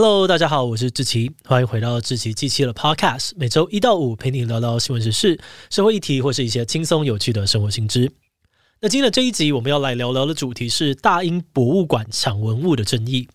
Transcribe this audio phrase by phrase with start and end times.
[0.00, 5.40] Hello，大家好，我是志奇，欢迎回到志祺七七的 Podcast，每周一到五陪你聊聊新闻时事、
[5.70, 8.12] 社会议题或是一些轻松有趣的生活新知。
[8.80, 13.28] 那今天的这一集，我们要来聊聊的主题是大英博物馆抢文物的争议。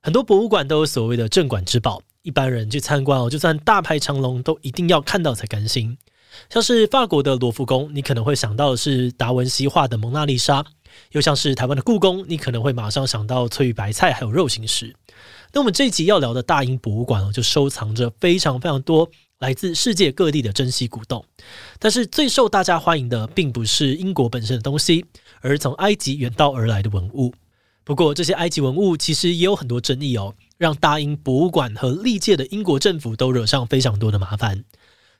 [0.00, 5.98] 很多博物馆都有所谓的镇馆之宝，一般人去参观哦，就算大排长龙，都一定要看到才甘心。
[6.48, 10.62] 像是法国的罗浮宫，你可能会想到的是达文西画的蒙娜丽莎；
[11.10, 14.94] 又像是台湾的故宫，你可能会马上想到翠玉白菜还有肉形石。
[15.56, 19.08] 那我们这一集要聊的大英博物馆哦，就收藏着非常非常多
[19.38, 21.24] 来自世界各地的珍稀古董。
[21.78, 25.06] 但是最受大家欢迎的，并不是英国本身的东西，
[25.40, 27.32] 而是从埃及远道而来的文物。
[27.84, 34.62] 不过这些埃及文物其实也有很多争议哦，让大英博物馆和历届的英国政府都惹上非常多的麻烦。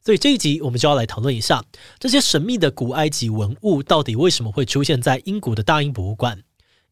[0.04, 1.64] 所以这一集我们就要来讨论一下，
[1.98, 6.42] 这些神秘的古埃及文物到底为什么会出现在英国的大英博物馆？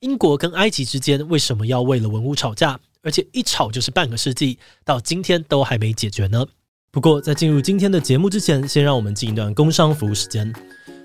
[0.00, 2.80] 英国跟埃及之间为什么要为了文物吵架？
[3.04, 6.44] 而且一吵就是半个世纪，到今天都还没解决呢。
[6.90, 10.52] 不过，在进入今天的节目之前，先让我们进一段工商服务时间。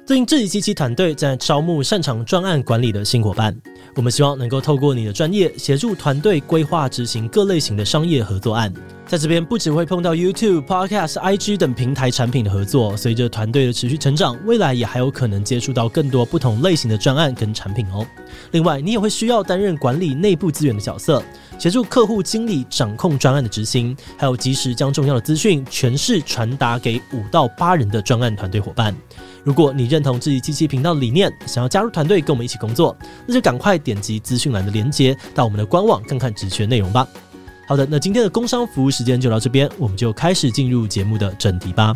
[0.06, 3.56] 最近志祺七七团队在招募擅长专案管理的新伙伴，
[3.96, 8.74] 我们希望能够透过你的专业，协助团队规划执行各类型的商业合作案。
[9.06, 18.06] 在这边不只会碰到 YouTube、Podcast、IG 等平台产品的合作，随着团队的持续成长，未来也还有可能接触到更多不同类型的专案跟产品哦。
[18.52, 21.24] 另外，你也会需要担任管理内部资源的角色，
[21.58, 28.96] 协助客户经理掌控专案的执行，还有及时将重要的资讯诠释传达给五到八人的专案团队伙伴。
[29.44, 37.08] 如果你认同自己机器频道的理念，想要加入团队跟我们一起工作，那就赶快点击资讯栏的链接，到我们的官网看看职缺内容吧。
[37.68, 41.96] 好的，那今天的工商服务时间就到这边，我们就开始进入节目的正题吧。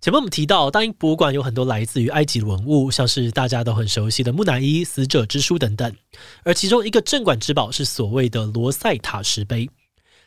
[0.00, 5.94] 前面我们提到，大英博物馆有很多来自于埃及的文物，像是大家都很熟悉的木乃伊、死者之书等等，
[6.42, 9.68] 而其中一个镇馆之宝是所谓的罗塞塔石碑。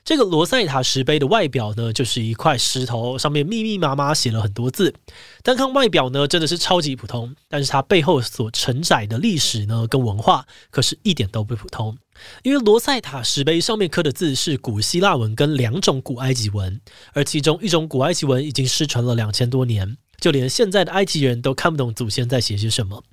[0.05, 4.93] 这个罗塞塔石碑的外表呢，就是一块石头，上面密密麻麻写了很多字。
[5.41, 11.97] 单看外表呢，真的是超级普通，但是它背后所承载的历史呢，跟文化可是一点都不普通。
[12.43, 16.79] 因为罗塞塔石碑上面刻的字是古希腊文跟两种古埃及文，
[17.13, 23.03] 而其中一种古埃及文已经失传了两千多年，就连现在的埃及人都看不懂祖先在写些什么。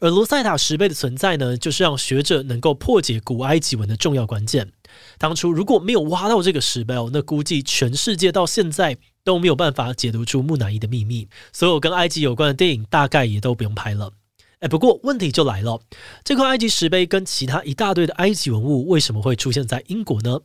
[0.00, 4.72] 而罗塞塔石碑的存在呢，就是让学者能够破解古埃及文的重要关键。
[5.18, 14.12] 当初如果没有挖到这个石碑哦，那估计全世界到现在都没有办法解读出木乃伊的秘密，所有跟埃及有关的电影大概也都不用拍了。
[14.60, 15.80] 哎，不过问题就来了，
[16.22, 20.40] 这块埃及石碑跟其他一大堆的埃及文物为什么会出现在英国呢？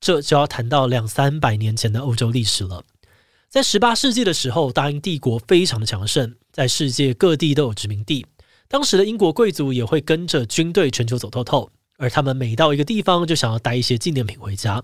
[0.00, 2.84] 这就要谈到两三百年前的欧洲历史了。
[3.48, 8.24] 在十八世纪的时候，大英帝国非常的强盛，在世界各地都有殖民地。
[8.68, 14.82] 当时的英国贵族也会跟着军队全球走透透，而他们每到一个地方就想要带一些纪念品回家。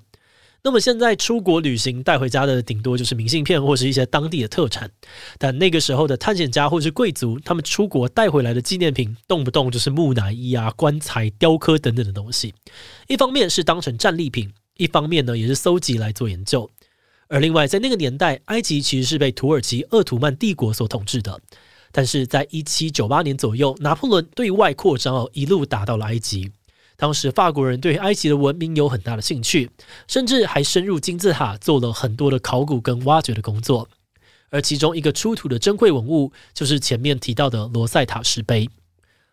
[0.65, 4.89] 那么现在出国旅行带回家的顶多就是明信片或是一些当地的特产，
[5.37, 12.55] 但那个时候的探险家或是贵族，他们出国带回来的纪念品动不动就是木乃伊啊、棺材、雕刻等等的东西。
[13.09, 16.71] 一方面是当成战利品，一方面呢也是搜集来做研究。
[17.27, 21.41] 而另外在那个年代，埃及其实是被土耳其鄂图曼帝国所统治的。
[21.91, 26.53] 但是在一七九八年左右，拿破仑对外扩张哦，一路打到了埃及。
[27.02, 29.68] 当时法国人对埃及的文明有很大的兴趣，
[30.06, 33.88] 甚至还深入金字塔做了很多的考古跟挖掘的工作。
[34.50, 38.70] 而其中一个出土的珍贵文物，就是前面提到的罗塞塔石碑。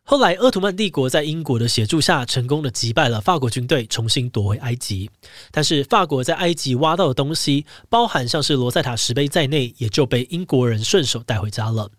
[0.01, 5.11] 后来，鄂图曼帝国在英国的协助下，成功的击败了法国军队，重新夺回埃及。
[5.51, 11.91] 但是，法国在埃及挖到的东西，包含像是罗塞塔石碑在内，也就被英国人顺手带回家了。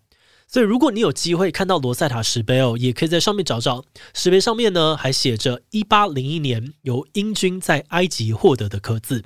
[0.53, 3.85] 所以，如果你有机会看到罗塞塔石碑哦，也可以在上面找找。
[4.13, 9.23] 石碑上面呢，还写着一八零一年由英军在埃及获得的刻字。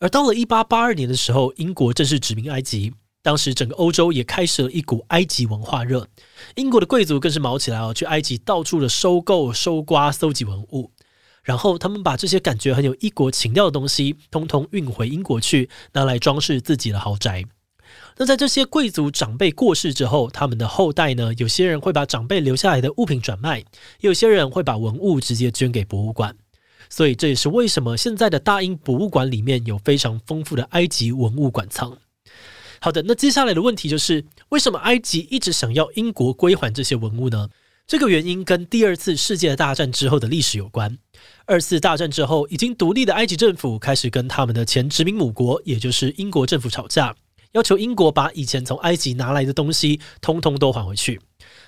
[0.00, 2.92] 而到了一八八二年的时候，英国正式殖民埃及，
[3.22, 6.08] 当时整个欧洲也开始了一股埃及文化热。
[6.56, 10.90] 英国的贵族更是卯起来哦，去埃及到处的收购、收刮、搜集文物，
[11.44, 17.44] 然后他们把这些感觉很有异国情调的东西，通通运回英国去，拿来装饰自己的豪宅。
[18.18, 23.64] 那在这些贵族长辈过世之后，他们的后代呢，有些人会把长辈留下来的物品转卖，
[24.00, 26.36] 有些人会把文物直接捐给博物馆。
[26.90, 31.96] 所以这也是为什么现在的大英博物馆里面有非常丰富的埃及文物馆藏。
[32.80, 37.48] 好的，那接下来的问题就是，为什么埃及一直想要英国归还这些文物呢？
[37.86, 40.98] 这个原因跟第二次世界大战之后的历史有关。
[41.46, 47.14] 二次大战之后，已经独立的埃及政府开始跟他们的前殖民母国，也就是英国政府吵架。
[47.52, 51.20] 要求英国把以前从埃及拿来的东西通通都还回去。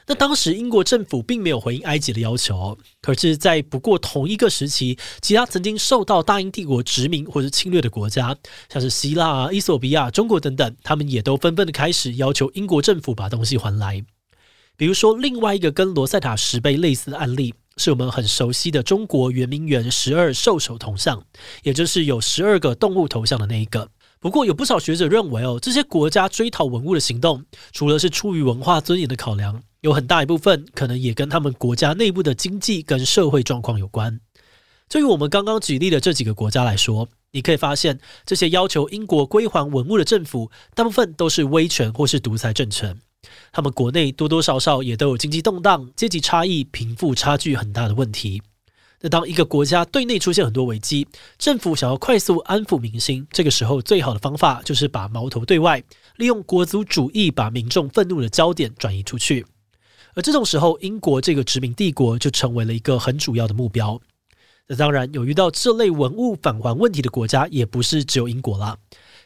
[0.07, 8.37] 那当时英国政府并没有回应埃及的要求，可是，在不过同一个时期，其他曾经受到大英帝国殖民或者侵略的国家，
[8.69, 14.05] 像是希腊啊、伊索比亚、中国等等，他们也都纷纷的开始要求英国政府把东西还来。
[14.77, 21.23] 比如说，另外一个跟罗塞塔石碑类似的案例，是我们很熟悉的中国圆明园十二兽首铜像，
[21.63, 23.89] 也就是有十二个动物头像的那一个。
[24.21, 34.21] 不过，有不少学者认为，哦，这些国家追讨文物的行动，除了是出于文化尊严的考量，有很大一部分可能也跟他们国家内部的经济跟社会状况有关。
[34.91, 43.01] 就以我们刚刚举例的这几个国家来说，你可以发现，这些要求英国归还文物的政府，大部分都是威权或是独裁政权。
[43.53, 48.43] 他们国内多多少少也都有经济动荡、阶级差异、贫富差距很大的问题。
[49.03, 51.09] 那当一个国家对内出现很多危机，
[51.39, 55.83] 政府想要快速安抚民心，这个时候最好的方法就是把矛头对外，
[56.17, 59.47] 利用国族主义把民众愤怒的焦点转移出去。
[60.15, 63.99] 而这种时候，英国这个殖民帝国就成为了一个很主要的目标。
[64.67, 68.77] 那当然，有遇到这类文物返还问题的国家，也不是只有英国啦，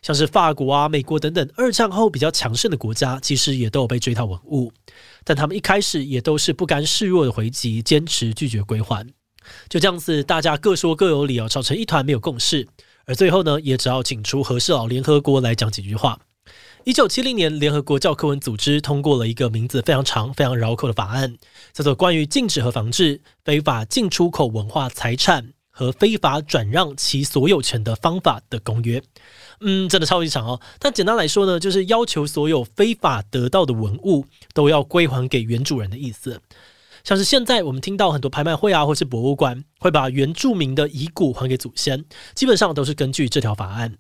[0.03, 4.73] 像是法国啊、美国等等，二战后比较强盛的国家，其实也都有被追讨文物，
[5.25, 9.07] 但他们一开始也都是不甘示弱的回击，坚持拒绝归还。
[9.69, 12.67] 就这样子，大家各说各有理哦，吵成一团，没有共识。
[13.07, 16.19] 而最后呢，也只好请出和事佬联合国来讲几句话。
[16.85, 21.37] 一九七零年，联合国教科文组织通过了一个名字非常长、非常绕口的法案，
[21.73, 29.01] 叫做《关于禁止和防治非法进出口文化财产和非法转让其所有权的方法的公约》。
[29.61, 30.61] 嗯，真的超级长哦。
[30.79, 36.41] 但简单来说呢，就是要求所有非法得到的文物都要归还给原主人的意思。
[37.05, 42.03] 像是现在我们听到很多拍卖会啊，或是博物馆会把原住民的遗骨还给祖先，
[42.35, 43.99] 基本上都是根据这条法案。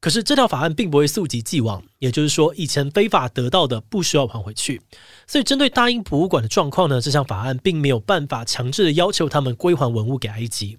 [0.00, 4.82] 可是这条法案并不会溯及既往，也就是说，以前非法得到的不需要还回去。
[5.26, 10.76] 所以针对大英博物馆的状况呢，这项法案并没有办法强制的要求他们归还文物给埃及。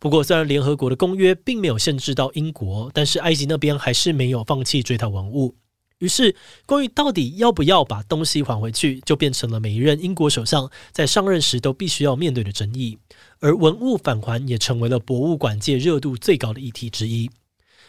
[0.00, 5.54] 不过，虽然联合国的公约并没有限制到英国，但是埃及那边还是没有放弃追讨文物。
[6.02, 6.34] 于是，
[6.66, 12.98] 关于到底要不要把东西还回去，就变成了每一任英国首相在上任时都必须要面对的争议。
[13.38, 17.30] 而文物返还也成为了博物馆界热度最高的议题之一。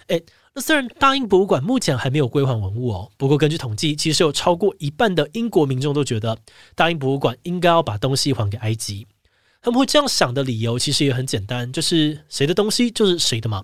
[0.09, 0.23] 诶，
[0.53, 6.37] 那虽然大英博物馆目前还没有归还文物哦，不过根据统计，其实有超过一半的英国民众都觉得
[6.75, 9.07] 大英博物馆应该要把东西还给埃及。
[9.59, 13.63] 他们会这样想的理由其实也很简单，就是谁的东西就是谁的嘛。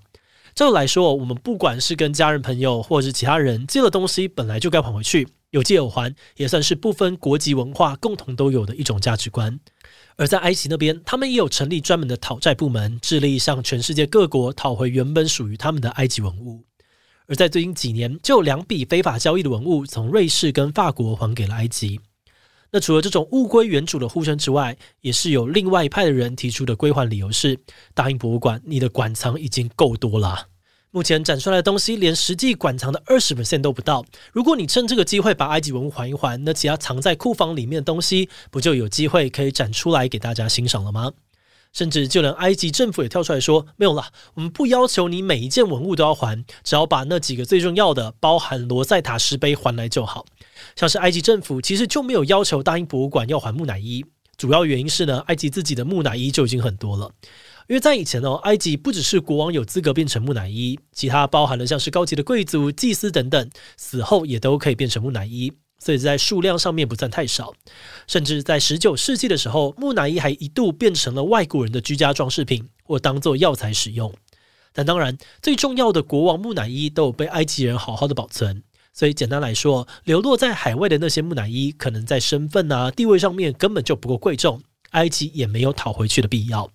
[0.56, 9.60] 这来说，我们不管是跟家人、朋友，或者是其他人借了东西，本来就该还回去，有借有还，也算是不分国籍文化共同都有的一种价值观。
[10.18, 16.66] 而在埃及那边，他们也有成立专门的讨债部门，致力向全世界各国讨回原本属于他们的埃及文物。
[17.28, 22.00] 而在最近几年，就有两笔非法交易的文物从瑞士跟法国还给了埃及。
[22.71, 27.60] 那除了这种物归原主的呼声之外，也是有另外一派的人提出的归还理由是：
[27.94, 30.48] 大英博物馆，你的馆藏已经够多了，
[30.92, 34.06] 目前展出来的东西连实际馆藏的二十 percent 都不到。
[34.31, 41.12] 如果你趁这个机会把埃及文物还一还，那其他藏在库房里面的东西，不就有机会可以展出来给大家欣赏了吗？
[41.71, 50.25] 甚至就连埃及政府也跳出来说：“没有啦，我们不要求你每一件文物都要还，只要把那几个最重要的，包含罗塞塔石碑还来就好。”
[50.76, 54.06] 像是埃及政府其实就没有要求大英博物馆要还木乃伊，
[54.38, 57.12] 主要原因是呢，埃及自己的木乃伊就已经很多了。
[57.68, 65.54] 因为在以前哦，埃及不只是国王有资格变成木乃伊，其他包含了像是高级的贵族、祭司等等，死后也都可以变成木乃伊。
[65.78, 67.54] 所以在数量上面不算太少，
[68.06, 74.14] 甚至在十九世纪的时候，木乃伊还一度变成了外国人的居家装饰品，或当做药材使用。
[74.74, 78.64] 但当然，最重要的国王木乃伊都有被埃及人好好的保存。
[78.94, 86.69] 所以简单来说，流落在海外的那些木乃伊，可能在身份啊、地位上面根本就不够贵重，埃及也没有讨回去的必要。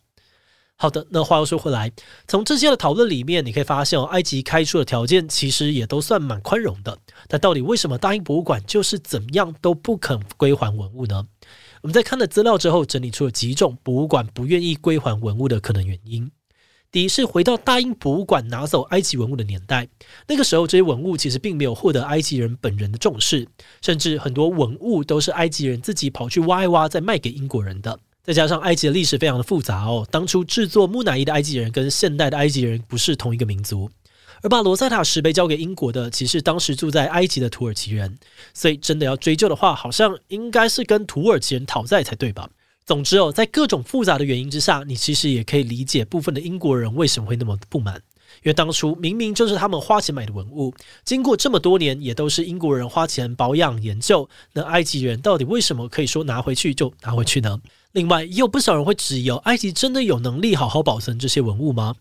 [0.76, 1.92] 好的，那话又说回来，
[2.26, 6.99] 从这些的讨论里面，你可以发现哦，埃及开出的条件其实也都算蛮宽容的。
[7.28, 11.26] 但到底为什么大英博物馆就是怎么样都不肯归还文物呢？
[11.83, 16.30] 我们在看了资料之后，整理出了几种博物馆不愿意归还文物的可能原因。
[16.94, 19.88] 第一是回到大英博物馆拿走埃及文物的年代，
[20.28, 23.48] 那个时候这些文物其实并没有获得埃及人本人的重视，
[23.82, 27.98] 甚至很多文物都是埃及人自己跑去挖一挖再卖给英国人的。
[28.22, 33.90] 再加上埃及的历史非常的复杂哦，当初制作木乃伊的埃及人跟现代的埃及人不是同一个民族，
[34.42, 38.16] 而把罗塞塔石碑交给英国的，其实当时住在埃及的土耳其人，
[38.52, 42.48] 所以真的要追究的话，好像应该是跟土耳其人讨债才对吧？
[42.86, 47.94] 总之哦，在各种复杂的原因之下，你其实也可以理解部分的英国人为什么会那么不满，
[48.42, 57.58] 因为当初明明就是他们花钱买的文物，经过这么多年，也都是英国人花钱保养研究，那埃及人到底为什么可以说拿回去就拿回去呢？
[57.92, 61.94] 另外，也有不少人会质疑哦，埃及真的有能力好好保存这些文物吗？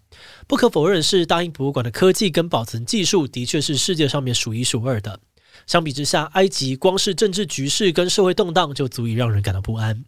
[0.47, 5.19] 不可否认的是，大英博物馆的科技跟保存技术的确是世界上面数一数二的。
[5.65, 10.03] 相比之下，埃及光是政治局势跟社会动荡就足以让人感到不安。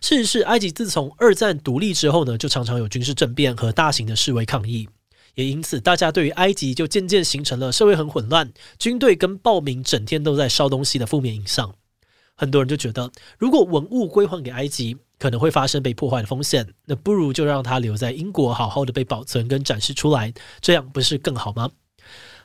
[0.00, 4.88] 事实是，埃及自从二战独立之后呢，就常常有军事政变和大型的示威抗议，
[5.34, 11.74] 也因此大家对于埃及就渐渐形成了社会很混乱、军队跟暴民整天都在烧东西的负面印象。
[12.34, 21.70] 很多人就觉得，如果文物归还给埃及，可能会发生被破坏的风险，那不如就让它留在英国，好好的被保存跟展示出来，这样不是更好吗？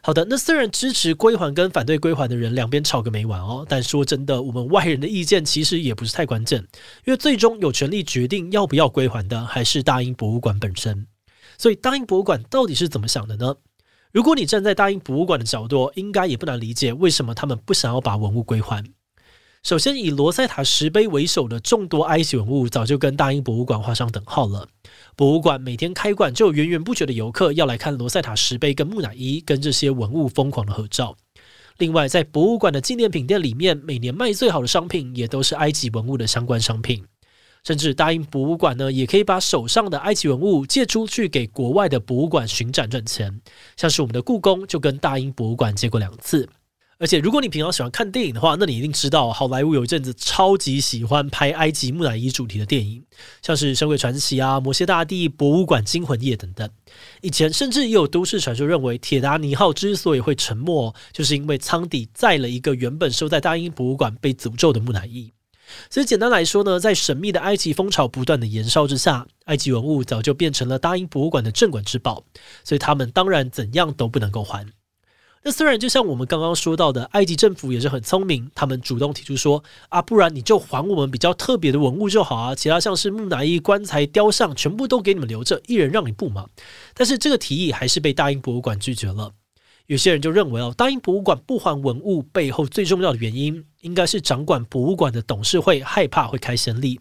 [0.03, 6.60] 好的，那虽然支持归还跟反对归还的人两边吵个没完哦，但说真的，我们外人的意见其实也不是太关键，
[7.05, 11.05] 因为最终有权利决定要不要归还的还是大英博物馆本身。
[11.60, 13.55] 所以，大英博物馆到底是怎么想的呢？
[14.12, 18.84] 如果你站在大英博物馆的角度，应该也不难理解为什么他们不想要把文物归还。
[19.63, 24.68] 首先，以罗塞塔石碑为首的众多埃及文物，早就跟大英博物馆画上等号了。
[25.15, 31.15] 博物馆每天开馆，就有源源不绝的游客要来看罗塞塔石碑跟木乃伊跟这些文物疯狂的合照。
[31.77, 37.06] 另外，在博物馆的纪念品店里面，每年卖最好的商品也都是埃及文物的相关商品。
[37.63, 43.39] 甚至大英博物馆呢，也可以把手上的埃及文物借出去给国外的博物馆巡展赚钱。
[43.77, 46.50] 像是我们的故宫就跟大英博物馆借过两次。
[47.01, 53.03] 而且，如果你平常喜欢看电影的话，那你一定知道，好莱坞有一阵子超级喜欢拍埃及木乃伊主题的电影，
[53.41, 56.70] 像是《神鬼传奇》啊、《摩谢大帝》、《博物馆惊魂夜》等等。
[57.22, 65.34] 以前甚至也有都市传说认为，铁达尼号之所以会沉没，就是因为舱底载了一个原本收在大英博物馆被诅咒的木乃伊。
[65.89, 72.24] 所以简单来说呢，在神秘的埃及风潮不断的延烧之下，埃及文物早就变成了大英博物馆的镇馆之宝，
[72.63, 74.67] 所以他们当然怎样都不能够还。
[75.43, 86.45] 那虽然就像我们刚刚说到的，埃及政府也是很聪明，他们主动提出说啊，不然你就还我们比较特别的文物就好啊，其他像是木乃伊、棺材、雕像，全部都给你们留着，一人让你步嘛。
[86.93, 89.31] 但是这个提议还是被大英博物馆拒绝了。
[89.88, 97.00] 有些人就认为哦，大英博物馆不还文物背后最重要的原因，应该是掌管博物馆的董事会害怕会开先例。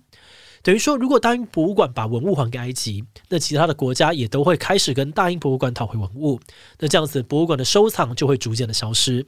[0.63, 6.39] 等于说，如果大英博物馆把文物还给埃及，那其他的国家也都会开始跟大英博物馆讨回文物。
[6.79, 9.27] 那这样子，博物馆的收藏就会逐渐的消失。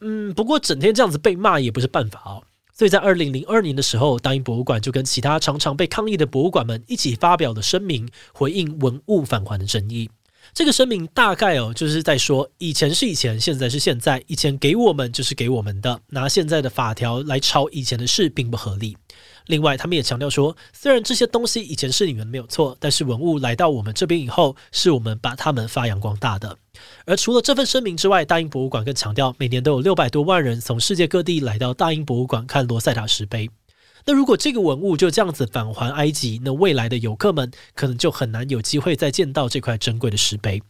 [0.00, 2.42] 嗯，不过整天这样子被骂也不是办法哦。
[2.74, 10.10] 所以在二零零二年的时候，大英博物馆就跟其他常常被抗议的博物馆们一起发表了声明，回应文物返还的争议。
[10.54, 18.96] 这个声明大概哦，就是在说，以前是以前，现在是现在，以前给我们就是给我们的，拿现在的法条来抄以前的事，并不合理。
[19.46, 26.56] 另外，他们也强调说，虽然这些东西以前是你们没有错，但是文物来到我们这边以后，是我们把它们发扬光大的。
[27.04, 33.50] 而除了这份声明之外，大英博物馆更强调，每年都有六百多万人从世界各地来到大英博物馆看罗塞塔石碑。
[34.04, 40.60] 那如果这个文物就这样子返还埃及，那未来的游客们可能就很难有机会再见到这块珍贵的石碑。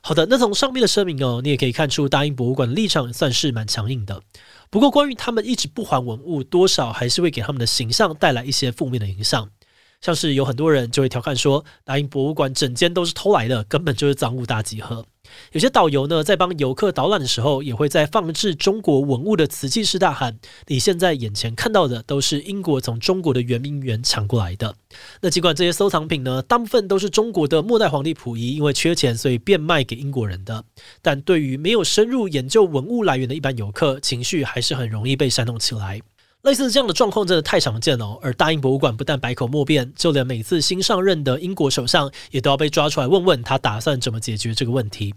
[0.00, 4.22] 好的，那从上面的声明哦，你也可以看出大英博物馆的立场算是蛮强硬的。
[4.70, 9.50] 不过，关于他们一直不还文物，多少还是会给他们的形象带来一些负面的影响。
[10.00, 15.04] 像是有很多人就会调侃说，大英博物馆整间都是偷来的，根本就是赃物大集合。
[15.52, 20.38] 有些导游呢，在帮游客导览的时候，也会在放置中国文物的瓷器时大喊
[20.68, 24.74] ：“你现在眼前看到的，都是英国从中国的圆明园抢过来的。”
[25.20, 30.64] 那尽管这些收藏品呢，大部分都是中国的末代皇帝溥仪因为缺钱，所以变卖给英国人的，
[31.02, 36.00] 但对于没有深入研究文物来源的一般游客，情绪还是很容易被煽动起来。
[36.42, 45.12] 类似这样的状况真的太常见了，而大英博物馆不但百口莫辩，就连每次新上任的英国首相也都要被抓出来问问他打算怎么解决这个问题。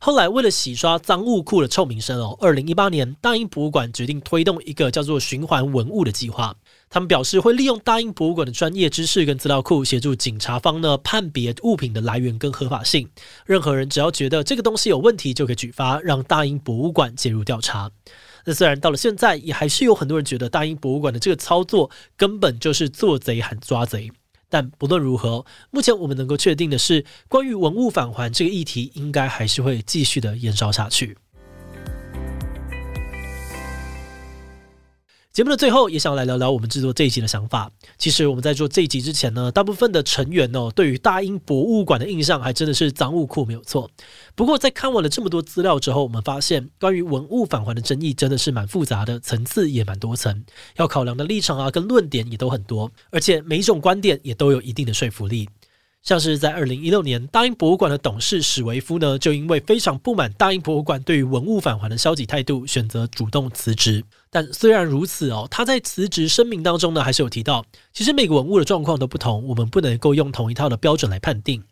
[0.00, 6.54] 后来为了洗刷赃物库的臭名声哦，二零一八年大英博物馆决定推动一个叫做“循环文物”的计划。
[6.90, 13.08] 他们表示会利用大英博物馆的专业知识跟资料库，协助警察方呢判别物品的来源跟合法性。
[13.46, 17.90] 任何人只要觉得这个东西有问题，就可以举发，让大英博物馆介入调查。
[18.44, 24.10] 那虽然到了现在，也还是有很多人觉得大英博物馆的这个操作根本就是做贼喊抓贼。
[24.50, 31.16] 但不论如何，目前我们能够确定的是，关于文物返还这个议题，应该还是会继续的延烧下去。
[35.34, 37.68] 节目的最后，也想来聊聊我们制作这一集的想法。
[37.98, 43.90] 其实我们在做这一集之前呢，大部分的成员哦，对于大英博物馆的印象还真的是赃物库没有错。
[44.36, 50.44] 不过在看完了这么多资料之后，我们发现关于文物返还的争议真的是蛮复杂的，层次也蛮多层，
[50.76, 55.48] 要考量的立场啊跟论点也都很多，而且每一种观点也都有一定的说服力。
[56.04, 64.04] 像是在二零一六年，大英博物馆的董事史维夫呢，就因为非常不满大英博物馆对于文物返还的消极态度，选择主动辞职。
[64.34, 71.62] 但虽然如此哦，他在辞职声明当中呢，还是有提到，其实每个文物的状况都不同，我们不能够用同一套的标准来判定。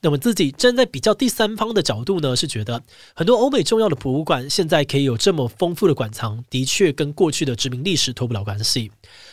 [0.00, 2.82] 那么自己站在比较第三方的角度呢，是觉得
[3.14, 8.90] 很多欧美重要的博物馆现在可以有这么丰富的馆藏，的确跟过去的殖民历史脱不了关系。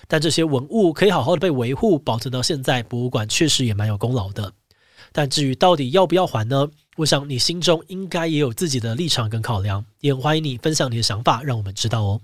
[0.10, 4.52] 但这些文物可以好好的被维护、保存到现在，博物馆确实也蛮有功劳的。
[5.14, 6.68] 但至于到底要不要还呢？
[6.98, 12.22] 我想你心中应该也有自己的立场跟考量，也很欢迎你分享你的想法，让我们知道哦。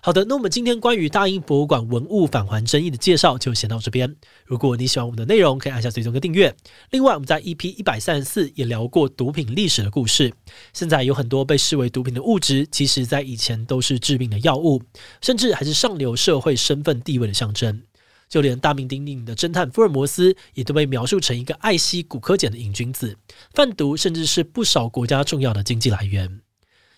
[0.00, 4.16] 好的，那我们今天关于大英博物馆文物返还争议的介绍就先到这边。
[4.46, 6.54] 如果你喜欢我们的内容，可以按下追踪跟订阅。
[6.92, 10.32] 另外，我们在 EP 一百三十四也聊过毒品历史的故事。
[10.72, 14.82] 现在有很多被视为毒品的物质，其实在以前都是致命的药物，
[15.20, 17.82] 甚至还是上流社会身份地位的象征。
[18.28, 23.16] 就连大名鼎鼎的侦探福尔摩斯，也都被描述成一个爱吸古柯碱的瘾君子，
[23.54, 26.40] 贩毒甚至是不少国家重要的经济来源。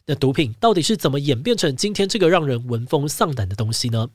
[0.06, 4.08] 那毒品到底是怎么演变成今天这个让人闻风丧胆的东西呢？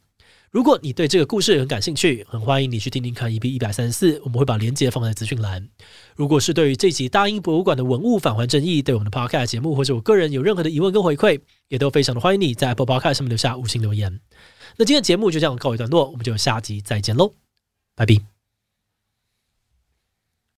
[0.49, 5.67] 如果你对这个故事很感兴趣，很欢迎你去听听看 EP 一百三十四，我们会把链接放在资讯栏。
[6.15, 11.39] 如果是对于这集大英博物馆的文物返还争议，对我们的 Podcast 节目或者我个人有任何的疑问跟回馈，
[11.69, 14.19] 也都非常的欢迎你在 Apple Podcast 上面留下五星留言。
[14.77, 17.33] 那今天节目就这样告一段落，我们就下集再见喽，
[17.95, 18.32] 拜拜。